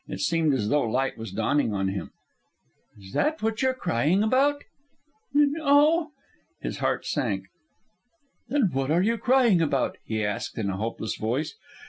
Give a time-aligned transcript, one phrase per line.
[0.07, 2.09] It seemed as though light was dawning on him.
[2.97, 4.63] "Is that what you're crying about?"
[5.35, 6.09] "N no."
[6.59, 7.45] His heart sank.
[8.49, 11.53] "Then what are you crying about?" he asked in a hopeless voice.